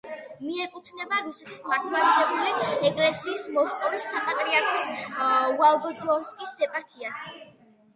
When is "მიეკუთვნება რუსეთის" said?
0.43-1.61